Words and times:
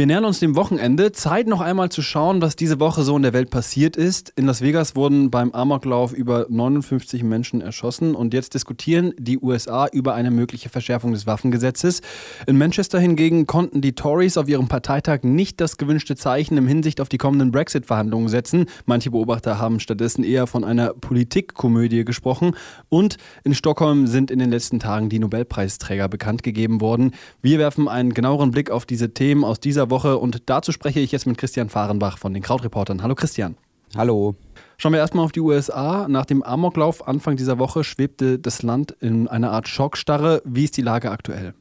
Wir 0.00 0.06
nähern 0.06 0.24
uns 0.24 0.40
dem 0.40 0.56
Wochenende. 0.56 1.12
Zeit 1.12 1.46
noch 1.46 1.60
einmal 1.60 1.90
zu 1.90 2.00
schauen, 2.00 2.40
was 2.40 2.56
diese 2.56 2.80
Woche 2.80 3.02
so 3.02 3.14
in 3.18 3.22
der 3.22 3.34
Welt 3.34 3.50
passiert 3.50 3.98
ist. 3.98 4.32
In 4.34 4.46
Las 4.46 4.62
Vegas 4.62 4.96
wurden 4.96 5.30
beim 5.30 5.52
Amoklauf 5.52 6.14
über 6.14 6.46
59 6.48 7.22
Menschen 7.22 7.60
erschossen 7.60 8.14
und 8.14 8.32
jetzt 8.32 8.54
diskutieren 8.54 9.12
die 9.18 9.38
USA 9.38 9.88
über 9.92 10.14
eine 10.14 10.30
mögliche 10.30 10.70
Verschärfung 10.70 11.12
des 11.12 11.26
Waffengesetzes. 11.26 12.00
In 12.46 12.56
Manchester 12.56 12.98
hingegen 12.98 13.46
konnten 13.46 13.82
die 13.82 13.94
Tories 13.94 14.38
auf 14.38 14.48
ihrem 14.48 14.68
Parteitag 14.68 15.18
nicht 15.22 15.60
das 15.60 15.76
gewünschte 15.76 16.16
Zeichen 16.16 16.56
im 16.56 16.66
Hinsicht 16.66 17.02
auf 17.02 17.10
die 17.10 17.18
kommenden 17.18 17.50
Brexit-Verhandlungen 17.50 18.30
setzen. 18.30 18.64
Manche 18.86 19.10
Beobachter 19.10 19.58
haben 19.58 19.80
stattdessen 19.80 20.24
eher 20.24 20.46
von 20.46 20.64
einer 20.64 20.94
Politikkomödie 20.94 22.06
gesprochen. 22.06 22.56
Und 22.88 23.18
in 23.44 23.54
Stockholm 23.54 24.06
sind 24.06 24.30
in 24.30 24.38
den 24.38 24.50
letzten 24.50 24.78
Tagen 24.78 25.10
die 25.10 25.18
Nobelpreisträger 25.18 26.08
bekannt 26.08 26.42
gegeben 26.42 26.80
worden. 26.80 27.10
Wir 27.42 27.58
werfen 27.58 27.86
einen 27.86 28.14
genaueren 28.14 28.50
Blick 28.50 28.70
auf 28.70 28.86
diese 28.86 29.12
Themen 29.12 29.44
aus 29.44 29.60
dieser 29.60 29.89
Woche 29.90 30.18
und 30.18 30.42
dazu 30.46 30.72
spreche 30.72 31.00
ich 31.00 31.12
jetzt 31.12 31.26
mit 31.26 31.38
Christian 31.38 31.68
Fahrenbach 31.68 32.18
von 32.18 32.32
den 32.32 32.42
Krautreportern. 32.42 33.02
Hallo 33.02 33.14
Christian. 33.14 33.56
Hallo. 33.96 34.36
Schauen 34.78 34.92
wir 34.92 35.00
erstmal 35.00 35.24
auf 35.24 35.32
die 35.32 35.40
USA. 35.40 36.06
Nach 36.08 36.24
dem 36.24 36.42
Amoklauf 36.42 37.06
Anfang 37.06 37.36
dieser 37.36 37.58
Woche 37.58 37.84
schwebte 37.84 38.38
das 38.38 38.62
Land 38.62 38.92
in 39.00 39.26
einer 39.28 39.50
Art 39.50 39.68
Schockstarre. 39.68 40.42
Wie 40.44 40.64
ist 40.64 40.76
die 40.76 40.82
Lage 40.82 41.10
aktuell? 41.10 41.54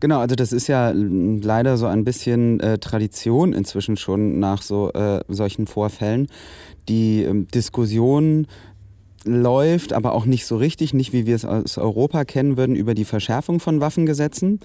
Genau, 0.00 0.20
also 0.20 0.36
das 0.36 0.52
ist 0.52 0.68
ja 0.68 0.92
leider 0.94 1.76
so 1.76 1.86
ein 1.86 2.04
bisschen 2.04 2.60
äh, 2.60 2.78
Tradition 2.78 3.52
inzwischen 3.52 3.96
schon 3.96 4.38
nach 4.38 4.62
so 4.62 4.92
äh, 4.92 5.24
solchen 5.28 5.66
Vorfällen. 5.66 6.28
Die 6.88 7.24
äh, 7.24 7.44
Diskussion 7.52 8.46
läuft, 9.24 9.92
aber 9.92 10.12
auch 10.12 10.24
nicht 10.24 10.46
so 10.46 10.56
richtig, 10.56 10.94
nicht 10.94 11.12
wie 11.12 11.26
wir 11.26 11.34
es 11.34 11.44
aus 11.44 11.78
Europa 11.78 12.24
kennen 12.24 12.56
würden, 12.56 12.76
über 12.76 12.94
die 12.94 13.04
Verschärfung 13.04 13.60
von 13.60 13.80
Waffengesetzen. 13.80 14.60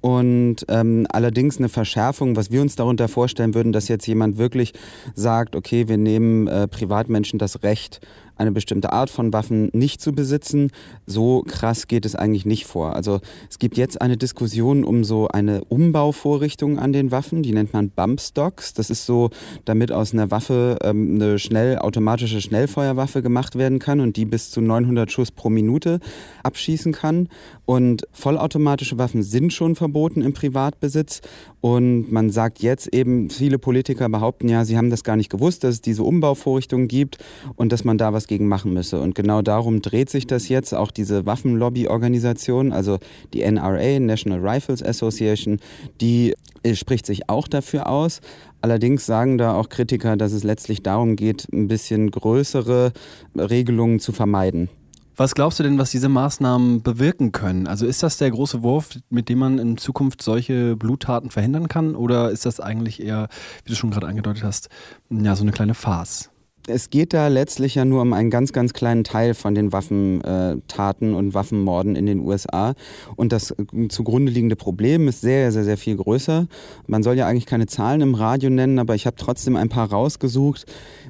Und 0.00 0.66
ähm, 0.68 1.06
allerdings 1.08 1.56
eine 1.56 1.70
Verschärfung, 1.70 2.36
was 2.36 2.50
wir 2.50 2.60
uns 2.60 2.76
darunter 2.76 3.08
vorstellen 3.08 3.54
würden, 3.54 3.72
dass 3.72 3.88
jetzt 3.88 4.06
jemand 4.06 4.36
wirklich 4.36 4.74
sagt, 5.14 5.56
okay, 5.56 5.88
wir 5.88 5.96
nehmen 5.96 6.46
äh, 6.46 6.68
Privatmenschen 6.68 7.38
das 7.38 7.62
Recht, 7.62 8.02
eine 8.36 8.52
bestimmte 8.52 8.92
Art 8.92 9.10
von 9.10 9.32
Waffen 9.32 9.70
nicht 9.72 10.00
zu 10.00 10.12
besitzen. 10.12 10.70
So 11.06 11.42
krass 11.46 11.86
geht 11.86 12.06
es 12.06 12.14
eigentlich 12.14 12.46
nicht 12.46 12.66
vor. 12.66 12.96
Also 12.96 13.20
es 13.50 13.58
gibt 13.58 13.76
jetzt 13.76 14.00
eine 14.00 14.16
Diskussion 14.16 14.84
um 14.84 15.04
so 15.04 15.28
eine 15.28 15.64
Umbauvorrichtung 15.64 16.78
an 16.78 16.92
den 16.92 17.10
Waffen, 17.10 17.42
die 17.42 17.52
nennt 17.52 17.72
man 17.72 17.90
Bumpstocks. 17.90 18.74
Das 18.74 18.90
ist 18.90 19.06
so, 19.06 19.30
damit 19.64 19.92
aus 19.92 20.12
einer 20.12 20.30
Waffe 20.30 20.78
ähm, 20.82 21.16
eine 21.16 21.38
schnell 21.38 21.78
automatische 21.78 22.40
Schnellfeuerwaffe 22.40 23.22
gemacht 23.22 23.56
werden 23.56 23.78
kann 23.78 24.00
und 24.00 24.16
die 24.16 24.24
bis 24.24 24.50
zu 24.50 24.60
900 24.60 25.10
Schuss 25.10 25.30
pro 25.30 25.50
Minute 25.50 26.00
abschießen 26.42 26.92
kann. 26.92 27.28
Und 27.66 28.06
vollautomatische 28.12 28.98
Waffen 28.98 29.22
sind 29.22 29.52
schon 29.52 29.74
verboten 29.74 30.22
im 30.22 30.34
Privatbesitz. 30.34 31.22
Und 31.60 32.12
man 32.12 32.30
sagt 32.30 32.60
jetzt 32.60 32.92
eben, 32.92 33.30
viele 33.30 33.58
Politiker 33.58 34.08
behaupten 34.08 34.48
ja, 34.48 34.64
sie 34.64 34.76
haben 34.76 34.90
das 34.90 35.02
gar 35.02 35.16
nicht 35.16 35.30
gewusst, 35.30 35.64
dass 35.64 35.76
es 35.76 35.80
diese 35.80 36.02
Umbauvorrichtungen 36.02 36.88
gibt 36.88 37.18
und 37.56 37.72
dass 37.72 37.84
man 37.84 37.96
da 37.96 38.12
was 38.12 38.23
gegen 38.28 38.48
machen 38.48 38.72
müsse. 38.72 39.00
Und 39.00 39.14
genau 39.14 39.42
darum 39.42 39.82
dreht 39.82 40.10
sich 40.10 40.26
das 40.26 40.48
jetzt. 40.48 40.74
Auch 40.74 40.90
diese 40.90 41.26
Waffenlobby-Organisation, 41.26 42.72
also 42.72 42.98
die 43.32 43.42
NRA, 43.42 43.98
National 44.00 44.46
Rifles 44.46 44.82
Association, 44.82 45.58
die 46.00 46.34
äh, 46.62 46.74
spricht 46.74 47.06
sich 47.06 47.28
auch 47.28 47.48
dafür 47.48 47.88
aus. 47.88 48.20
Allerdings 48.60 49.06
sagen 49.06 49.38
da 49.38 49.54
auch 49.54 49.68
Kritiker, 49.68 50.16
dass 50.16 50.32
es 50.32 50.42
letztlich 50.42 50.82
darum 50.82 51.16
geht, 51.16 51.46
ein 51.52 51.68
bisschen 51.68 52.10
größere 52.10 52.92
Regelungen 53.36 54.00
zu 54.00 54.12
vermeiden. 54.12 54.68
Was 55.16 55.36
glaubst 55.36 55.60
du 55.60 55.62
denn, 55.62 55.78
was 55.78 55.92
diese 55.92 56.08
Maßnahmen 56.08 56.82
bewirken 56.82 57.30
können? 57.30 57.68
Also 57.68 57.86
ist 57.86 58.02
das 58.02 58.16
der 58.16 58.32
große 58.32 58.64
Wurf, 58.64 58.98
mit 59.10 59.28
dem 59.28 59.38
man 59.38 59.58
in 59.60 59.76
Zukunft 59.76 60.22
solche 60.22 60.74
Bluttaten 60.74 61.30
verhindern 61.30 61.68
kann? 61.68 61.94
Oder 61.94 62.30
ist 62.30 62.46
das 62.46 62.58
eigentlich 62.58 63.00
eher, 63.00 63.28
wie 63.64 63.70
du 63.70 63.76
schon 63.76 63.92
gerade 63.92 64.08
angedeutet 64.08 64.42
hast, 64.42 64.70
ja, 65.10 65.36
so 65.36 65.44
eine 65.44 65.52
kleine 65.52 65.74
Farce? 65.74 66.30
Es 66.66 66.88
geht 66.88 67.12
da 67.12 67.28
letztlich 67.28 67.74
ja 67.74 67.84
nur 67.84 68.00
um 68.00 68.12
einen 68.12 68.30
ganz, 68.30 68.52
ganz 68.52 68.72
kleinen 68.72 69.04
Teil 69.04 69.34
von 69.34 69.54
den 69.54 69.72
Waffentaten 69.72 71.14
und 71.14 71.34
Waffenmorden 71.34 71.94
in 71.94 72.06
den 72.06 72.20
USA. 72.20 72.74
Und 73.16 73.32
das 73.32 73.50
äh, 73.50 73.88
zugrunde 73.88 74.32
liegende 74.32 74.56
Problem 74.56 75.08
ist 75.08 75.20
sehr, 75.20 75.52
sehr, 75.52 75.64
sehr 75.64 75.76
viel 75.76 75.96
größer. 75.96 76.46
Man 76.86 77.02
soll 77.02 77.16
ja 77.16 77.26
eigentlich 77.26 77.46
keine 77.46 77.66
Zahlen 77.66 78.00
im 78.00 78.14
Radio 78.14 78.48
nennen, 78.48 78.78
aber 78.78 78.94
ich 78.94 79.06
habe 79.06 79.16
trotzdem 79.16 79.56
ein 79.56 79.68
paar 79.68 79.90
rausgesucht. 79.90 80.64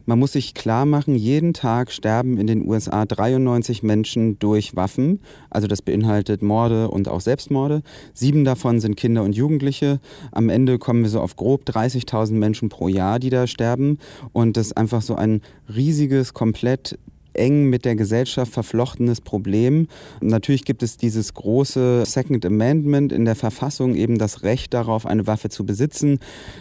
Man 0.07 0.19
muss 0.19 0.33
sich 0.33 0.55
klar 0.55 0.87
machen, 0.87 1.15
jeden 1.15 1.55
Tag 1.55 1.91
sterben 1.93 2.37
in 2.37 2.47
den 2.47 2.69
USA 2.69 3.05
93 3.05 3.83
Menschen 3.83 4.39
durch 4.39 4.75
Waffen. 4.77 5.21
Also 5.51 5.69
das 5.69 5.83
beinhaltet 5.83 6.43
Morde 6.43 6.91
und 6.91 7.09
auch 7.09 7.21
Selbstmorde. 7.21 7.83
Sieben 8.13 8.45
davon 8.45 8.81
sind 8.81 8.97
Kinder 8.97 9.23
und 9.23 9.35
Jugendliche. 9.35 10.01
Am 10.33 10.49
Ende 10.49 10.79
kommen 10.79 11.05
wir 11.05 11.11
so 11.11 11.21
auf 11.21 11.37
grob 11.37 11.63
30.000 11.65 12.33
Menschen 12.33 12.69
pro 12.69 12.89
Jahr, 12.89 13.19
die 13.19 13.31
da 13.31 13.47
sterben. 13.47 13.99
Und 14.33 14.57
das 14.57 14.67
ist 14.67 14.77
einfach 14.77 15.01
so 15.01 15.15
ein 15.15 15.41
riesiges, 15.69 16.35
komplett 16.35 16.99
eng 17.35 17.69
mit 17.69 17.85
der 17.85 17.97
Gesellschaft 17.97 18.53
verflochtenes 18.53 19.21
Problem. 19.21 19.89
Natürlich 20.21 20.65
gibt 20.65 20.83
es 20.83 20.97
dieses 20.97 21.35
große 21.35 22.05
Second 22.07 22.47
Amendment 22.47 23.13
in 23.13 23.25
der 23.25 23.35
Verfassung, 23.35 23.95
eben 23.95 24.19
das 24.19 24.43
Recht 24.43 24.73
darauf, 24.73 25.07
eine 25.07 25.27
Waffe 25.27 25.49
zu 25.49 25.67
besitzen. 25.67 26.19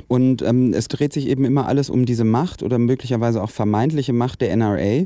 Und 0.07 0.41
ähm, 0.41 0.73
es 0.73 0.87
dreht 0.87 1.13
sich 1.13 1.27
eben 1.27 1.45
immer 1.45 1.67
alles 1.67 1.89
um 1.89 2.05
diese 2.05 2.23
Macht 2.23 2.63
oder 2.63 2.79
möglicherweise 2.79 3.41
auch 3.41 3.51
vermeintliche 3.51 4.13
Macht 4.13 4.41
der 4.41 4.55
NRA. 4.55 5.05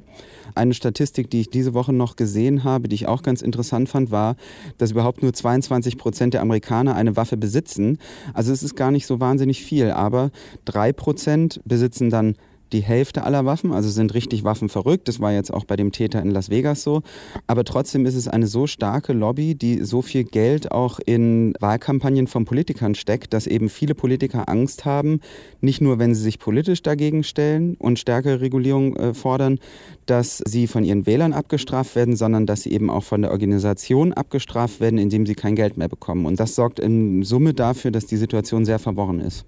Eine 0.56 0.74
Statistik, 0.74 1.30
die 1.30 1.42
ich 1.42 1.50
diese 1.50 1.74
Woche 1.74 1.94
noch 1.94 2.16
gesehen 2.16 2.64
habe, 2.64 2.88
die 2.88 2.96
ich 2.96 3.08
auch 3.08 3.22
ganz 3.22 3.42
interessant 3.42 3.90
fand, 3.90 4.12
war, 4.12 4.38
dass 4.78 4.92
überhaupt 4.92 5.22
nur 5.22 5.34
22 5.34 5.98
Prozent 5.98 6.34
der 6.34 6.42
Amerikaner 6.42 6.96
eine 6.96 7.16
Waffe 7.16 7.38
besitzen. 7.38 8.00
Also 8.34 8.54
es 8.54 8.64
ist 8.64 8.76
gar 8.76 8.92
nicht 8.92 9.06
so 9.06 9.20
wahnsinnig 9.20 9.62
viel, 9.64 9.92
aber 9.92 10.32
drei 10.66 10.94
Prozent 10.94 11.60
besitzen 11.66 12.10
dann 12.10 12.36
die 12.74 12.82
Hälfte 12.82 13.24
aller 13.24 13.46
Waffen, 13.46 13.72
also 13.72 13.90
sind 13.90 14.14
richtig 14.14 14.44
Waffen 14.44 14.70
verrückt. 14.70 15.08
Das 15.08 15.20
war 15.20 15.32
jetzt 15.32 15.54
auch 15.54 15.66
bei 15.66 15.76
dem 15.76 15.92
Täter 15.92 16.22
in 16.22 16.32
Las 16.32 16.50
Vegas 16.50 16.84
so. 16.84 17.02
Aber 17.48 17.64
trotzdem 17.64 18.06
ist 18.06 18.16
es 18.16 18.28
eine 18.28 18.48
so 18.48 18.68
starke 18.68 19.14
Lobby, 19.14 19.56
die 19.56 19.84
so 19.84 20.02
viel 20.02 20.24
Geld 20.24 20.72
auch 20.72 21.00
in 21.06 21.54
Wahlkampagnen 21.60 22.28
von 22.28 22.46
Politikern 22.46 22.96
steckt, 22.96 23.34
dass 23.34 23.48
eben 23.48 23.70
viele 23.70 23.96
Politiker 23.96 24.50
Angst 24.50 24.86
haben, 24.86 25.22
nicht 25.62 25.82
nur 25.82 26.00
wenn 26.00 26.14
sie 26.14 26.22
sich 26.22 26.40
politisch 26.40 26.82
dagegen 26.82 27.24
stellen 27.24 27.76
und 27.76 28.00
stärkere 28.00 28.42
Regulierung 28.42 28.96
äh, 28.96 29.14
fordern, 29.14 29.60
dass 30.06 30.42
sie 30.46 30.68
von 30.68 30.84
ihren 30.84 31.06
Wählern 31.06 31.34
abgestraft 31.34 31.96
werden, 31.96 32.16
sondern 32.16 32.46
dass 32.46 32.64
sie 32.64 32.72
eben 32.72 32.90
auch 32.90 33.04
von 33.04 33.22
der 33.22 33.32
Organisation 33.32 34.14
abgestraft 34.14 34.80
werden, 34.80 35.00
indem 35.00 35.26
sie 35.26 35.36
kein 35.36 35.56
Geld 35.56 35.78
mehr 35.78 35.90
bekommen. 35.90 36.26
Und 36.26 36.40
das 36.40 36.56
sorgt 36.56 36.80
in 36.80 37.24
Summe 37.24 37.54
dafür, 37.54 37.92
dass 37.92 38.06
die 38.06 38.18
Situation 38.18 38.66
sehr 38.66 38.80
verworren 38.80 39.20
ist. 39.20 39.46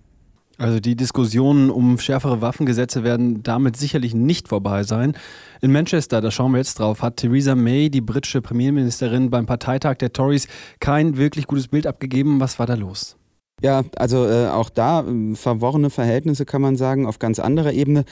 Also 0.59 0.81
die 0.81 0.97
Diskussionen 0.97 1.69
um 1.69 1.97
schärfere 1.99 2.41
Waffengesetze 2.41 3.05
werden 3.05 3.43
damit 3.43 3.77
sicherlich 3.77 4.13
nicht 4.13 4.49
vorbei 4.49 4.83
sein. 4.83 5.13
In 5.61 5.71
Manchester, 5.71 6.19
da 6.19 6.31
schauen 6.31 6.51
wir 6.51 6.57
jetzt 6.57 6.79
drauf, 6.79 7.01
hat 7.01 7.15
Theresa 7.15 7.55
May, 7.55 7.89
die 7.89 8.01
britische 8.01 8.41
Premierministerin, 8.41 9.29
beim 9.29 9.45
Parteitag 9.45 9.95
der 9.95 10.11
Tories 10.11 10.49
kein 10.81 11.15
wirklich 11.15 11.47
gutes 11.47 11.69
Bild 11.69 11.87
abgegeben. 11.87 12.41
Was 12.41 12.59
war 12.59 12.65
da 12.65 12.73
los? 12.73 13.15
Ja, 13.61 13.83
also 13.95 14.25
äh, 14.25 14.47
auch 14.47 14.69
da 14.69 15.01
äh, 15.01 15.35
verworrene 15.35 15.89
Verhältnisse 15.89 16.45
kann 16.45 16.61
man 16.61 16.75
sagen, 16.75 17.05
auf 17.05 17.19
ganz 17.19 17.39
anderer 17.39 17.71
Ebene. 17.71 18.03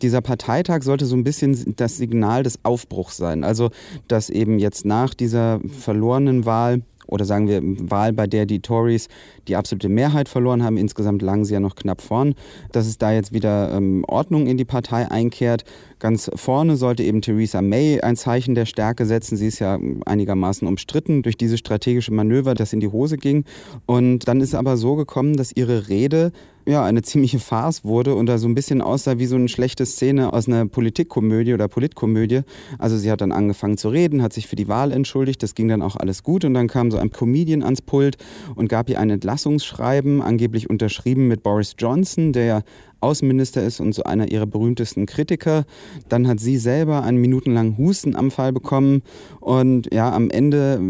Dieser 0.00 0.20
Parteitag 0.20 0.82
sollte 0.82 1.06
so 1.06 1.16
ein 1.16 1.24
bisschen 1.24 1.74
das 1.76 1.96
Signal 1.96 2.44
des 2.44 2.64
Aufbruchs 2.64 3.16
sein. 3.16 3.42
Also, 3.42 3.70
dass 4.06 4.30
eben 4.30 4.60
jetzt 4.60 4.84
nach 4.84 5.12
dieser 5.14 5.60
verlorenen 5.80 6.44
Wahl 6.44 6.82
oder 7.06 7.24
sagen 7.24 7.48
wir 7.48 7.60
Wahl, 7.90 8.12
bei 8.12 8.26
der 8.26 8.46
die 8.46 8.60
Tories 8.60 9.08
die 9.48 9.56
absolute 9.56 9.88
Mehrheit 9.88 10.28
verloren 10.28 10.62
haben. 10.62 10.76
Insgesamt 10.76 11.22
lagen 11.22 11.44
sie 11.44 11.54
ja 11.54 11.60
noch 11.60 11.76
knapp 11.76 12.00
vorn. 12.00 12.34
Dass 12.72 12.86
es 12.86 12.98
da 12.98 13.12
jetzt 13.12 13.32
wieder 13.32 13.72
ähm, 13.72 14.04
Ordnung 14.08 14.46
in 14.46 14.56
die 14.56 14.64
Partei 14.64 15.10
einkehrt. 15.10 15.64
Ganz 15.98 16.30
vorne 16.34 16.76
sollte 16.76 17.02
eben 17.02 17.22
Theresa 17.22 17.62
May 17.62 18.00
ein 18.02 18.16
Zeichen 18.16 18.54
der 18.54 18.66
Stärke 18.66 19.06
setzen. 19.06 19.36
Sie 19.36 19.46
ist 19.46 19.60
ja 19.60 19.78
einigermaßen 20.04 20.68
umstritten 20.68 21.22
durch 21.22 21.38
dieses 21.38 21.58
strategische 21.58 22.12
Manöver, 22.12 22.54
das 22.54 22.74
in 22.74 22.80
die 22.80 22.88
Hose 22.88 23.16
ging. 23.16 23.44
Und 23.86 24.28
dann 24.28 24.42
ist 24.42 24.54
aber 24.54 24.76
so 24.76 24.94
gekommen, 24.94 25.36
dass 25.36 25.52
ihre 25.56 25.88
Rede 25.88 26.32
ja, 26.68 26.84
eine 26.84 27.02
ziemliche 27.02 27.38
Farce 27.38 27.84
wurde 27.84 28.14
und 28.14 28.26
da 28.26 28.38
so 28.38 28.48
ein 28.48 28.54
bisschen 28.54 28.82
aussah 28.82 29.18
wie 29.18 29.26
so 29.26 29.36
eine 29.36 29.48
schlechte 29.48 29.86
Szene 29.86 30.32
aus 30.32 30.48
einer 30.48 30.66
Politikkomödie 30.66 31.54
oder 31.54 31.68
Politkomödie. 31.68 32.40
Also 32.78 32.98
sie 32.98 33.10
hat 33.10 33.20
dann 33.20 33.30
angefangen 33.30 33.78
zu 33.78 33.88
reden, 33.88 34.20
hat 34.20 34.32
sich 34.32 34.48
für 34.48 34.56
die 34.56 34.66
Wahl 34.66 34.90
entschuldigt, 34.90 35.42
das 35.42 35.54
ging 35.54 35.68
dann 35.68 35.80
auch 35.80 35.94
alles 35.94 36.24
gut 36.24 36.44
und 36.44 36.54
dann 36.54 36.66
kam 36.66 36.90
so 36.90 36.98
ein 36.98 37.10
Comedian 37.10 37.62
ans 37.62 37.82
Pult 37.82 38.16
und 38.56 38.68
gab 38.68 38.90
ihr 38.90 38.98
ein 38.98 39.10
Entlassungsschreiben, 39.10 40.20
angeblich 40.20 40.68
unterschrieben 40.68 41.28
mit 41.28 41.44
Boris 41.44 41.76
Johnson, 41.78 42.32
der 42.32 42.44
ja 42.44 42.62
Außenminister 43.06 43.62
ist 43.62 43.78
und 43.78 43.94
so 43.94 44.02
einer 44.02 44.30
ihrer 44.30 44.46
berühmtesten 44.46 45.06
Kritiker. 45.06 45.64
Dann 46.08 46.26
hat 46.26 46.40
sie 46.40 46.58
selber 46.58 47.04
einen 47.04 47.18
minutenlangen 47.18 47.78
Hustenanfall 47.78 48.52
bekommen 48.52 49.02
und 49.40 49.92
ja, 49.94 50.12
am 50.12 50.28
Ende 50.30 50.80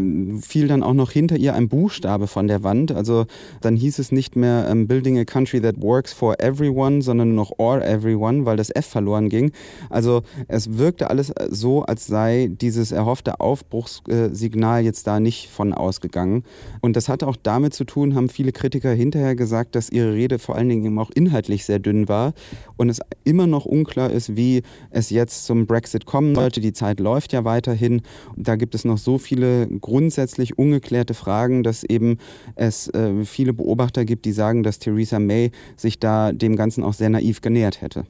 fiel 0.41 0.67
dann 0.67 0.81
auch 0.81 0.93
noch 0.93 1.11
hinter 1.11 1.37
ihr 1.37 1.53
ein 1.53 1.69
Buchstabe 1.69 2.25
von 2.25 2.47
der 2.47 2.63
Wand. 2.63 2.91
Also 2.91 3.25
dann 3.61 3.75
hieß 3.75 3.99
es 3.99 4.11
nicht 4.11 4.35
mehr 4.35 4.67
um, 4.71 4.79
ähm, 4.79 4.87
Building 4.87 5.19
a 5.19 5.25
Country 5.25 5.61
that 5.61 5.79
works 5.79 6.11
for 6.11 6.39
everyone, 6.39 7.03
sondern 7.03 7.29
nur 7.29 7.37
noch 7.37 7.51
or 7.59 7.83
everyone, 7.83 8.45
weil 8.45 8.57
das 8.57 8.71
F 8.71 8.87
verloren 8.87 9.29
ging. 9.29 9.51
Also 9.89 10.23
es 10.47 10.77
wirkte 10.77 11.09
alles 11.09 11.31
so, 11.49 11.83
als 11.83 12.07
sei 12.07 12.49
dieses 12.49 12.91
erhoffte 12.91 13.39
Aufbruchssignal 13.39 14.83
jetzt 14.83 15.05
da 15.05 15.19
nicht 15.19 15.49
von 15.49 15.73
ausgegangen. 15.73 16.43
Und 16.81 16.95
das 16.95 17.09
hatte 17.09 17.27
auch 17.27 17.35
damit 17.41 17.73
zu 17.73 17.83
tun, 17.83 18.15
haben 18.15 18.29
viele 18.29 18.51
Kritiker 18.51 18.91
hinterher 18.91 19.35
gesagt, 19.35 19.75
dass 19.75 19.89
ihre 19.89 20.13
Rede 20.13 20.39
vor 20.39 20.55
allen 20.55 20.69
Dingen 20.69 20.85
eben 20.85 20.99
auch 20.99 21.11
inhaltlich 21.13 21.65
sehr 21.65 21.79
dünn 21.79 22.06
war 22.07 22.33
und 22.75 22.89
es 22.89 22.99
immer 23.23 23.47
noch 23.47 23.65
unklar 23.65 24.11
ist, 24.11 24.35
wie 24.35 24.63
es 24.89 25.09
jetzt 25.09 25.45
zum 25.45 25.67
Brexit 25.67 26.05
kommen 26.05 26.35
sollte. 26.35 26.61
Die 26.61 26.73
Zeit 26.73 26.99
läuft 26.99 27.33
ja 27.33 27.43
weiterhin. 27.43 28.01
Da 28.35 28.55
gibt 28.55 28.75
es 28.75 28.85
noch 28.85 28.97
so 28.97 29.17
viele 29.17 29.67
grundsätzlich 29.67 30.57
ungeklärte 30.57 31.13
Fragen, 31.13 31.63
dass 31.63 31.83
eben 31.83 32.17
es 32.55 32.87
äh, 32.89 33.25
viele 33.25 33.53
Beobachter 33.53 34.05
gibt, 34.05 34.25
die 34.25 34.31
sagen, 34.31 34.63
dass 34.63 34.79
Theresa 34.79 35.19
May 35.19 35.51
sich 35.75 35.99
da 35.99 36.31
dem 36.31 36.55
Ganzen 36.55 36.83
auch 36.83 36.93
sehr 36.93 37.09
naiv 37.09 37.41
genähert 37.41 37.81
hätte. 37.81 38.05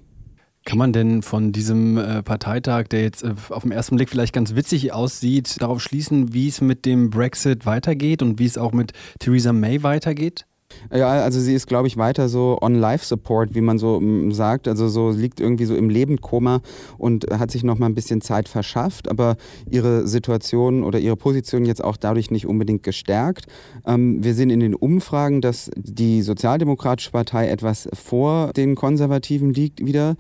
Kann 0.68 0.80
man 0.80 0.92
denn 0.92 1.22
von 1.22 1.54
diesem 1.54 1.98
äh, 1.98 2.22
Parteitag, 2.24 2.88
der 2.90 3.02
jetzt 3.02 3.24
äh, 3.24 3.34
auf 3.50 3.64
den 3.64 3.72
ersten 3.72 3.96
Blick 3.96 4.10
vielleicht 4.10 4.34
ganz 4.34 4.54
witzig 4.54 4.92
aussieht, 4.92 5.62
darauf 5.62 5.82
schließen, 5.82 6.34
wie 6.34 6.50
es 6.50 6.60
mit 6.60 6.86
dem 6.86 7.10
Brexit 7.10 7.66
weitergeht 7.66 8.22
und 8.22 8.38
wie 8.38 8.46
es 8.46 8.58
auch 8.58 8.74
mit 8.74 8.92
Theresa 9.20 9.54
May 9.54 9.82
weitergeht? 9.84 10.46
Ja, 10.94 11.10
also 11.10 11.40
sie 11.40 11.54
ist, 11.54 11.68
glaube 11.68 11.88
ich, 11.88 11.98
weiter 11.98 12.30
so 12.30 12.58
on 12.62 12.76
Life 12.76 13.06
Support, 13.06 13.56
wie 13.56 13.62
man 13.62 13.78
so 13.78 14.00
mm, 14.00 14.32
sagt. 14.32 14.68
Also 14.68 14.88
so 14.88 15.12
liegt 15.12 15.40
irgendwie 15.40 15.66
so 15.66 15.76
im 15.76 15.90
Lebenskoma 15.90 16.62
und 16.98 17.26
hat 17.32 17.52
sich 17.52 17.64
noch 17.64 17.78
mal 17.78 17.88
ein 17.88 17.96
bisschen 17.96 18.22
Zeit 18.22 18.48
verschafft, 18.48 19.10
aber 19.10 19.36
ihre 19.70 20.08
Situation 20.08 20.84
oder 20.84 21.00
ihre 21.00 21.18
Position 21.18 21.66
jetzt 21.66 21.84
auch 21.84 21.98
dadurch 21.98 22.32
nicht 22.32 22.46
unbedingt 22.46 22.84
gestärkt. 22.84 23.48
Ähm, 23.86 24.24
wir 24.24 24.34
sehen 24.34 24.50
in 24.50 24.60
den 24.60 24.76
Umfragen, 24.76 25.42
dass 25.42 25.70
die 25.76 26.22
Sozialdemokratische 26.22 27.12
Partei 27.12 27.50
etwas 27.50 27.90
vor 27.94 28.54
den 28.54 28.76
Konservativen 28.76 29.54
liegt 29.54 29.86
wieder. 29.86 30.16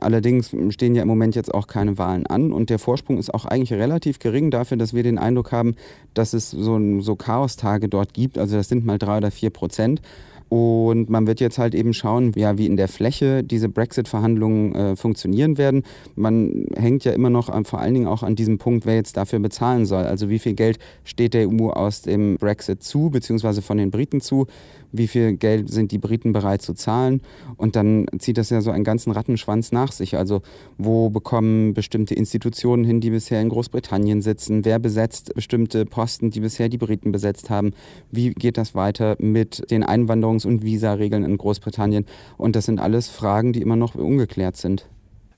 Allerdings 0.00 0.54
stehen 0.70 0.94
ja 0.94 1.02
im 1.02 1.08
Moment 1.08 1.34
jetzt 1.34 1.52
auch 1.52 1.66
keine 1.66 1.98
Wahlen 1.98 2.26
an 2.26 2.52
und 2.52 2.70
der 2.70 2.78
Vorsprung 2.78 3.18
ist 3.18 3.32
auch 3.32 3.44
eigentlich 3.44 3.72
relativ 3.72 4.18
gering 4.18 4.50
dafür, 4.50 4.76
dass 4.76 4.94
wir 4.94 5.02
den 5.02 5.18
Eindruck 5.18 5.52
haben, 5.52 5.74
dass 6.14 6.32
es 6.32 6.50
so, 6.50 7.00
so 7.00 7.16
Chaostage 7.16 7.88
dort 7.88 8.14
gibt. 8.14 8.38
Also 8.38 8.56
das 8.56 8.68
sind 8.68 8.84
mal 8.84 8.98
drei 8.98 9.18
oder 9.18 9.30
vier 9.30 9.50
Prozent. 9.50 9.89
end 9.90 10.00
Und 10.50 11.08
man 11.08 11.28
wird 11.28 11.38
jetzt 11.38 11.58
halt 11.58 11.76
eben 11.76 11.94
schauen, 11.94 12.32
ja, 12.34 12.58
wie 12.58 12.66
in 12.66 12.76
der 12.76 12.88
Fläche 12.88 13.44
diese 13.44 13.68
Brexit-Verhandlungen 13.68 14.74
äh, 14.74 14.96
funktionieren 14.96 15.58
werden. 15.58 15.84
Man 16.16 16.66
hängt 16.76 17.04
ja 17.04 17.12
immer 17.12 17.30
noch 17.30 17.48
an, 17.48 17.64
vor 17.64 17.80
allen 17.80 17.94
Dingen 17.94 18.08
auch 18.08 18.24
an 18.24 18.34
diesem 18.34 18.58
Punkt, 18.58 18.84
wer 18.84 18.96
jetzt 18.96 19.16
dafür 19.16 19.38
bezahlen 19.38 19.86
soll. 19.86 20.02
Also 20.02 20.28
wie 20.28 20.40
viel 20.40 20.54
Geld 20.54 20.80
steht 21.04 21.34
der 21.34 21.48
EU 21.48 21.70
aus 21.70 22.02
dem 22.02 22.36
Brexit 22.36 22.82
zu, 22.82 23.10
beziehungsweise 23.10 23.62
von 23.62 23.78
den 23.78 23.92
Briten 23.92 24.20
zu 24.20 24.48
wie 24.92 25.08
viel 25.08 25.36
Geld 25.36 25.70
sind 25.70 25.92
die 25.92 25.98
Briten 25.98 26.32
bereit 26.32 26.62
zu 26.62 26.74
zahlen. 26.74 27.22
Und 27.56 27.76
dann 27.76 28.06
zieht 28.18 28.38
das 28.38 28.50
ja 28.50 28.60
so 28.60 28.70
einen 28.70 28.84
ganzen 28.84 29.10
Rattenschwanz 29.10 29.72
nach 29.72 29.92
sich. 29.92 30.16
Also 30.16 30.42
wo 30.78 31.10
bekommen 31.10 31.74
bestimmte 31.74 32.14
Institutionen 32.14 32.84
hin, 32.84 33.00
die 33.00 33.10
bisher 33.10 33.40
in 33.40 33.48
Großbritannien 33.48 34.22
sitzen? 34.22 34.64
Wer 34.64 34.78
besetzt 34.78 35.34
bestimmte 35.34 35.86
Posten, 35.86 36.30
die 36.30 36.40
bisher 36.40 36.68
die 36.68 36.78
Briten 36.78 37.12
besetzt 37.12 37.50
haben? 37.50 37.72
Wie 38.10 38.30
geht 38.30 38.58
das 38.58 38.74
weiter 38.74 39.16
mit 39.18 39.70
den 39.70 39.82
Einwanderungs- 40.40 40.46
und 40.46 40.62
Visaregeln 40.62 41.24
in 41.24 41.36
Großbritannien? 41.36 42.06
Und 42.36 42.56
das 42.56 42.66
sind 42.66 42.80
alles 42.80 43.08
Fragen, 43.08 43.52
die 43.52 43.62
immer 43.62 43.76
noch 43.76 43.94
ungeklärt 43.94 44.56
sind. 44.56 44.86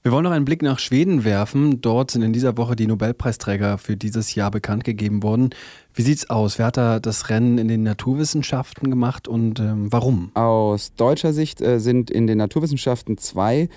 Wir 0.04 0.10
wollen 0.10 0.24
noch 0.24 0.32
einen 0.32 0.44
Blick 0.44 0.62
nach 0.62 0.80
Schweden 0.80 1.24
werfen. 1.24 1.80
Dort 1.80 2.10
sind 2.10 2.22
in 2.22 2.32
dieser 2.32 2.56
Woche 2.56 2.74
die 2.74 2.88
Nobelpreisträger 2.88 3.78
für 3.78 3.96
dieses 3.96 4.34
Jahr 4.34 4.50
bekannt 4.50 4.82
gegeben 4.82 5.22
worden. 5.22 5.50
Wie 5.94 6.00
sieht's 6.00 6.30
aus? 6.30 6.58
Wer 6.58 6.66
hat 6.66 6.78
da 6.78 7.00
das 7.00 7.28
Rennen 7.28 7.58
in 7.58 7.68
den 7.68 7.82
Naturwissenschaften 7.82 8.88
gemacht 8.88 9.28
und 9.28 9.60
ähm, 9.60 9.92
warum? 9.92 10.30
Aus 10.32 10.94
deutscher 10.94 11.34
Sicht 11.34 11.60
äh, 11.60 11.80
sind 11.80 12.10
in 12.10 12.26
den 12.26 12.38
Naturwissenschaften 12.38 13.18
zwei 13.18 13.68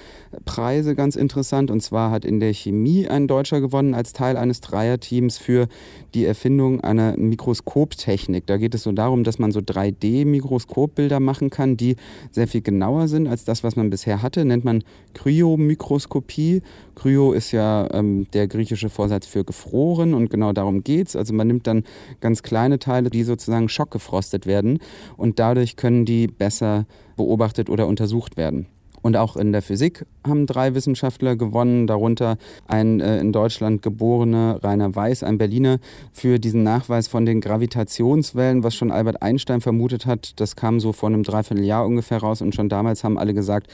Preise 0.45 0.95
ganz 0.95 1.17
interessant. 1.17 1.71
Und 1.71 1.81
zwar 1.81 2.11
hat 2.11 2.23
in 2.23 2.39
der 2.39 2.53
Chemie 2.53 3.09
ein 3.09 3.27
Deutscher 3.27 3.59
gewonnen 3.59 3.93
als 3.93 4.13
Teil 4.13 4.37
eines 4.37 4.61
Dreierteams 4.61 5.37
für 5.37 5.67
die 6.13 6.23
Erfindung 6.23 6.79
einer 6.79 7.17
Mikroskoptechnik. 7.17 8.45
Da 8.47 8.55
geht 8.55 8.75
es 8.75 8.83
so 8.83 8.93
darum, 8.93 9.25
dass 9.25 9.37
man 9.37 9.51
so 9.51 9.59
3D-Mikroskopbilder 9.59 11.19
machen 11.19 11.49
kann, 11.49 11.75
die 11.75 11.97
sehr 12.31 12.47
viel 12.47 12.61
genauer 12.61 13.09
sind 13.09 13.27
als 13.27 13.43
das, 13.43 13.61
was 13.61 13.75
man 13.75 13.89
bisher 13.89 14.21
hatte. 14.21 14.45
Nennt 14.45 14.63
man 14.63 14.85
Kryomikroskopie. 15.15 16.61
Kryo 16.95 17.33
ist 17.33 17.51
ja 17.51 17.89
ähm, 17.91 18.27
der 18.31 18.47
griechische 18.47 18.89
Vorsatz 18.89 19.27
für 19.27 19.43
gefroren 19.43 20.13
und 20.13 20.29
genau 20.29 20.53
darum 20.53 20.81
geht's. 20.81 21.17
Also 21.17 21.33
man 21.33 21.47
nimmt 21.47 21.67
dann 21.67 21.83
ganz 22.21 22.43
kleine 22.43 22.79
Teile, 22.79 23.09
die 23.09 23.23
sozusagen 23.23 23.69
schockgefrostet 23.69 24.45
werden 24.45 24.79
und 25.17 25.39
dadurch 25.39 25.75
können 25.75 26.05
die 26.05 26.27
besser 26.27 26.85
beobachtet 27.15 27.69
oder 27.69 27.87
untersucht 27.87 28.37
werden. 28.37 28.67
Und 29.05 29.17
auch 29.17 29.37
in 29.37 29.51
der 29.51 29.61
Physik 29.61 30.07
haben 30.25 30.47
drei 30.47 30.73
Wissenschaftler 30.73 31.35
gewonnen, 31.35 31.85
darunter 31.85 32.39
ein 32.67 33.01
äh, 33.01 33.19
in 33.19 33.31
Deutschland 33.31 33.83
geborener 33.83 34.59
Rainer 34.63 34.95
Weiß, 34.95 35.21
ein 35.21 35.37
Berliner, 35.37 35.77
für 36.11 36.39
diesen 36.39 36.63
Nachweis 36.63 37.07
von 37.07 37.23
den 37.23 37.39
Gravitationswellen, 37.39 38.63
was 38.63 38.73
schon 38.73 38.89
Albert 38.89 39.21
Einstein 39.21 39.61
vermutet 39.61 40.07
hat. 40.07 40.39
Das 40.39 40.55
kam 40.55 40.79
so 40.79 40.91
vor 40.91 41.09
einem 41.09 41.21
Dreivierteljahr 41.21 41.85
ungefähr 41.85 42.17
raus 42.17 42.41
und 42.41 42.55
schon 42.55 42.67
damals 42.67 43.03
haben 43.03 43.19
alle 43.19 43.35
gesagt, 43.35 43.67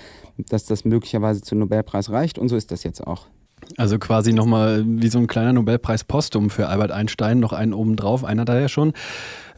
dass 0.49 0.65
das 0.65 0.83
möglicherweise 0.83 1.41
zum 1.41 1.59
Nobelpreis 1.59 2.09
reicht 2.09 2.37
und 2.37 2.49
so 2.49 2.57
ist 2.57 2.69
das 2.69 2.83
jetzt 2.83 3.07
auch. 3.07 3.27
Also 3.77 3.99
quasi 3.99 4.33
nochmal 4.33 4.83
wie 4.85 5.07
so 5.07 5.19
ein 5.19 5.27
kleiner 5.27 5.53
Nobelpreis 5.53 6.03
Postum 6.03 6.49
für 6.49 6.67
Albert 6.67 6.91
Einstein, 6.91 7.39
noch 7.39 7.53
einen 7.53 7.73
obendrauf, 7.73 8.23
einer 8.23 8.45
da 8.45 8.59
ja 8.59 8.69
schon. 8.69 8.93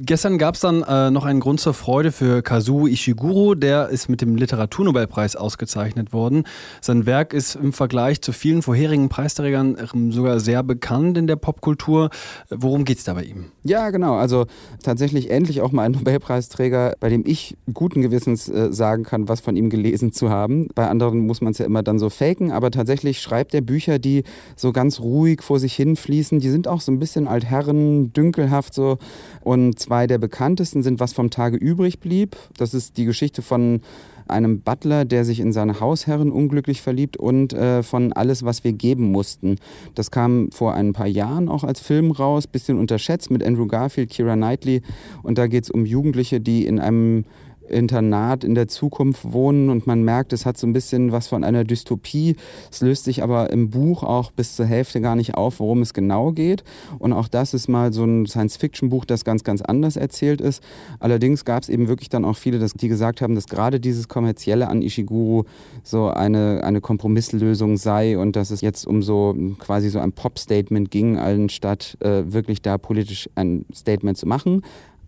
Gestern 0.02 0.38
gab 0.38 0.56
es 0.56 0.62
dann 0.62 0.84
äh, 0.84 1.12
noch 1.12 1.24
einen 1.24 1.40
Grund 1.40 1.60
zur 1.60 1.74
Freude 1.74 2.12
für 2.12 2.42
Kazuo 2.42 2.88
Ishiguro. 2.88 3.56
Der 3.56 3.90
ist 3.90 4.10
mit 4.10 4.22
dem 4.22 4.36
Literaturnobelpreis 4.36 5.36
ausgezeichnet 5.36 6.14
worden. 6.14 6.44
Sein 6.82 7.06
Werk 7.06 7.34
ist 7.34 7.56
im 7.56 7.74
Vergleich 7.74 8.22
zu 8.22 8.32
vielen 8.32 8.64
vorherigen 8.64 9.10
Preisträgern 9.10 9.78
ähm, 9.94 10.12
sogar 10.12 10.40
sehr 10.40 10.64
bekannt 10.64 11.18
in 11.18 11.28
der 11.28 11.36
Popkultur. 11.36 12.10
Worum 12.50 12.86
geht 12.86 12.98
es 12.98 13.04
da 13.04 13.14
bei 13.14 13.24
ihm? 13.24 13.46
Ja, 13.64 13.92
genau. 13.92 14.16
Also 14.16 14.46
tatsächlich 14.84 15.30
endlich 15.30 15.62
auch 15.62 15.72
mal 15.72 15.84
ein 15.84 15.92
Nobelpreisträger, 15.92 16.96
bei 17.00 17.10
dem 17.10 17.24
ich 17.26 17.56
guten 17.74 18.02
Gewissens 18.02 18.50
äh, 18.50 18.74
sagen 18.74 19.04
kann, 19.04 19.30
was 19.30 19.42
von 19.42 19.56
ihm 19.56 19.70
gelesen 19.70 20.12
zu 20.12 20.30
haben. 20.30 20.68
Bei 20.76 20.88
anderen 20.88 21.20
muss 21.20 21.42
man 21.42 21.52
es 21.52 21.60
ja 21.60 21.66
immer 21.66 21.84
dann 21.84 22.00
so 22.00 22.10
faken, 22.10 22.52
aber 22.52 22.72
tatsächlich 22.72 23.22
schreibt 23.22 23.54
er 23.54 23.62
Bücher, 23.62 24.00
die 24.04 24.24
so 24.56 24.72
ganz 24.72 25.00
ruhig 25.00 25.42
vor 25.42 25.60
sich 25.60 25.74
hin 25.74 25.96
fließen. 25.96 26.40
Die 26.40 26.50
sind 26.50 26.68
auch 26.68 26.82
so 26.82 26.92
ein 26.92 27.00
bisschen 27.00 27.28
altherren, 27.28 28.14
dünkelhaft 28.14 28.74
so 28.74 28.98
und 29.42 29.80
Zwei 29.84 30.08
der 30.08 30.18
bekanntesten 30.18 30.82
sind 30.82 31.00
Was 31.00 31.14
vom 31.14 31.30
Tage 31.30 31.58
übrig 31.58 32.00
blieb. 32.00 32.38
Das 32.58 32.74
ist 32.74 32.98
die 32.98 33.06
Geschichte 33.06 33.42
von 33.42 33.82
einem 34.28 34.62
Butler, 34.62 35.06
der 35.06 35.26
sich 35.26 35.40
in 35.40 35.52
seine 35.52 35.80
Hausherrin 35.80 36.32
unglücklich 36.32 36.82
verliebt 36.82 37.18
und 37.18 37.54
äh, 37.54 37.84
von 37.84 38.14
Alles, 38.14 38.44
was 38.46 38.64
wir 38.64 38.74
geben 38.74 39.12
mussten. 39.12 39.58
Das 39.96 40.12
kam 40.12 40.52
vor 40.52 40.74
ein 40.74 40.94
paar 40.94 41.08
Jahren 41.08 41.50
auch 41.50 41.64
als 41.64 41.80
Film 41.80 42.12
raus, 42.12 42.48
bisschen 42.48 42.80
unterschätzt 42.80 43.32
mit 43.32 43.44
Andrew 43.46 43.68
Garfield, 43.68 44.10
Kira 44.10 44.36
Knightley. 44.36 44.82
Und 45.22 45.38
da 45.38 45.48
geht 45.48 45.66
es 45.66 45.70
um 45.70 45.86
Jugendliche, 45.86 46.40
die 46.40 46.66
in 46.66 46.80
einem 46.80 47.26
Internat 47.74 48.44
in 48.44 48.56
der 48.56 48.68
Zukunft 48.68 49.34
wohnen 49.34 49.70
und 49.70 49.88
man 49.88 50.04
merkt, 50.04 50.32
es 50.34 50.46
hat 50.46 50.58
so 50.58 50.68
ein 50.68 50.74
bisschen 50.74 51.12
was 51.12 51.28
von 51.28 51.44
einer 51.44 51.64
Dystopie. 51.64 52.36
Es 52.72 52.82
löst 52.82 53.04
sich 53.04 53.24
aber 53.24 53.50
im 53.50 53.70
Buch 53.70 54.04
auch 54.04 54.32
bis 54.32 54.56
zur 54.56 54.66
Hälfte 54.66 55.02
gar 55.02 55.16
nicht 55.16 55.36
auf, 55.36 55.60
worum 55.60 55.82
es 55.82 55.94
genau 55.94 56.32
geht. 56.32 56.64
Und 57.00 57.14
auch 57.14 57.28
das 57.28 57.54
ist 57.54 57.68
mal 57.68 57.92
so 57.92 58.06
ein 58.06 58.26
Science-Fiction-Buch, 58.26 59.06
das 59.06 59.26
ganz, 59.26 59.44
ganz 59.44 59.62
anders 59.62 59.96
erzählt 59.96 60.42
ist. 60.42 60.64
Allerdings 61.00 61.46
gab 61.46 61.64
es 61.64 61.70
eben 61.70 61.88
wirklich 61.88 62.10
dann 62.10 62.26
auch 62.26 62.38
viele, 62.38 62.60
die 62.60 62.88
gesagt 62.88 63.22
haben, 63.22 63.36
dass 63.36 63.48
gerade 63.48 63.80
dieses 63.80 64.08
Kommerzielle 64.08 64.68
an 64.68 64.82
Ishiguro 64.82 65.46
so 65.84 66.08
eine, 66.10 66.64
eine 66.64 66.82
Kompromisslösung 66.82 67.78
sei 67.78 68.18
und 68.18 68.36
dass 68.36 68.52
es 68.52 68.62
jetzt 68.62 68.86
um 68.88 69.02
so 69.02 69.36
quasi 69.60 69.90
so 69.90 70.00
ein 70.00 70.14
Pop-Statement 70.14 70.92
ging, 70.92 71.18
anstatt 71.18 71.98
äh, 72.02 72.24
wirklich 72.26 72.62
da 72.62 72.78
politisch 72.78 73.30
ein 73.36 73.66
Statement 73.74 74.18
zu 74.18 74.28
machen. 74.28 74.62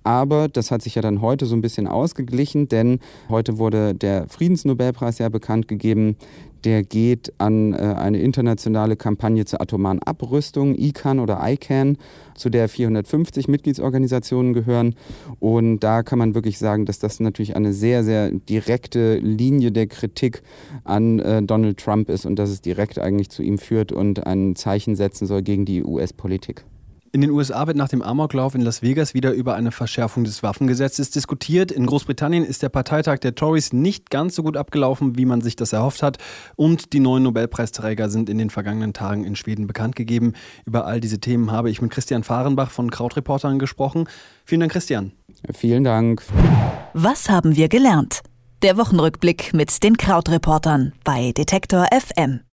Aber 0.05 0.47
das 0.47 0.69
hat 0.69 0.83
sich 0.83 0.93
ja 0.93 1.01
dann 1.01 1.19
heute 1.19 1.47
so 1.47 1.55
ein 1.55 1.61
bisschen 1.61 1.87
ausgeglichen, 1.87 2.67
denn 2.67 2.99
heute 3.27 3.57
wurde 3.57 3.95
der 3.95 4.27
Friedensnobelpreis 4.27 5.17
ja 5.17 5.29
bekannt 5.29 5.67
gegeben. 5.67 6.15
Der 6.63 6.83
geht 6.83 7.33
an 7.39 7.73
äh, 7.73 7.77
eine 7.77 8.19
internationale 8.19 8.97
Kampagne 8.97 9.45
zur 9.45 9.61
atomaren 9.61 10.01
Abrüstung, 10.03 10.75
ICAN 10.75 11.19
oder 11.19 11.39
ICAN, 11.41 11.97
zu 12.35 12.51
der 12.51 12.69
450 12.69 13.47
Mitgliedsorganisationen 13.47 14.53
gehören. 14.53 14.93
Und 15.39 15.79
da 15.79 16.03
kann 16.03 16.19
man 16.19 16.35
wirklich 16.35 16.59
sagen, 16.59 16.85
dass 16.85 16.99
das 16.99 17.19
natürlich 17.19 17.55
eine 17.55 17.73
sehr, 17.73 18.03
sehr 18.03 18.29
direkte 18.29 19.17
Linie 19.17 19.71
der 19.71 19.87
Kritik 19.87 20.43
an 20.83 21.17
äh, 21.17 21.41
Donald 21.41 21.79
Trump 21.79 22.09
ist 22.09 22.27
und 22.27 22.37
dass 22.37 22.51
es 22.51 22.61
direkt 22.61 22.99
eigentlich 22.99 23.31
zu 23.31 23.41
ihm 23.41 23.57
führt 23.57 23.91
und 23.91 24.27
ein 24.27 24.55
Zeichen 24.55 24.95
setzen 24.95 25.25
soll 25.25 25.41
gegen 25.41 25.65
die 25.65 25.83
US-Politik. 25.83 26.63
In 27.15 27.21
den 27.21 27.31
USA 27.31 27.65
wird 27.65 27.77
nach 27.77 27.87
dem 27.87 28.01
Amoklauf 28.01 28.55
in 28.55 28.61
Las 28.61 28.81
Vegas 28.81 29.13
wieder 29.13 29.31
über 29.31 29.55
eine 29.55 29.71
Verschärfung 29.71 30.25
des 30.25 30.43
Waffengesetzes 30.43 31.11
diskutiert. 31.11 31.71
In 31.71 31.85
Großbritannien 31.85 32.43
ist 32.43 32.61
der 32.61 32.67
Parteitag 32.67 33.19
der 33.19 33.35
Tories 33.35 33.71
nicht 33.71 34.09
ganz 34.09 34.35
so 34.35 34.43
gut 34.43 34.57
abgelaufen, 34.57 35.17
wie 35.17 35.23
man 35.23 35.39
sich 35.39 35.55
das 35.55 35.71
erhofft 35.71 36.03
hat. 36.03 36.17
Und 36.57 36.91
die 36.91 36.99
neuen 36.99 37.23
Nobelpreisträger 37.23 38.09
sind 38.09 38.29
in 38.29 38.37
den 38.37 38.49
vergangenen 38.49 38.91
Tagen 38.91 39.23
in 39.23 39.37
Schweden 39.37 39.65
bekannt 39.65 39.95
gegeben. 39.95 40.33
Über 40.65 40.87
all 40.87 40.99
diese 40.99 41.21
Themen 41.21 41.53
habe 41.53 41.69
ich 41.69 41.81
mit 41.81 41.89
Christian 41.89 42.25
Fahrenbach 42.25 42.69
von 42.69 42.91
Krautreportern 42.91 43.59
gesprochen. 43.59 44.09
Vielen 44.43 44.59
Dank, 44.59 44.73
Christian. 44.73 45.13
Vielen 45.53 45.85
Dank. 45.85 46.21
Was 46.93 47.29
haben 47.29 47.55
wir 47.55 47.69
gelernt? 47.69 48.23
Der 48.61 48.75
Wochenrückblick 48.75 49.53
mit 49.53 49.83
den 49.85 49.95
Krautreportern 49.95 50.91
bei 51.05 51.31
Detektor 51.31 51.87
FM. 51.97 52.41